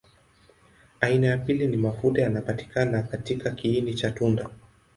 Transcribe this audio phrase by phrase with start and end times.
[0.99, 4.49] Aina ya pili ni mafuta yanapatikana katika kiini cha tunda.